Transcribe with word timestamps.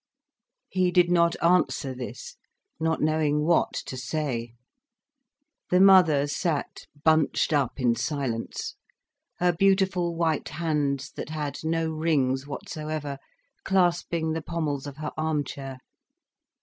He 0.69 0.89
did 0.89 1.11
not 1.11 1.35
answer 1.43 1.93
this, 1.93 2.35
not 2.79 3.03
knowing 3.03 3.43
what 3.45 3.71
to 3.85 3.95
say. 3.95 4.55
The 5.69 5.79
mother 5.79 6.25
sat 6.25 6.87
bunched 7.03 7.53
up 7.53 7.79
in 7.79 7.93
silence, 7.93 8.73
her 9.37 9.53
beautiful 9.53 10.15
white 10.15 10.49
hands, 10.49 11.11
that 11.11 11.29
had 11.29 11.59
no 11.63 11.91
rings 11.91 12.47
whatsoever, 12.47 13.19
clasping 13.63 14.31
the 14.31 14.41
pommels 14.41 14.87
of 14.87 14.97
her 14.97 15.11
arm 15.17 15.43
chair. 15.43 15.77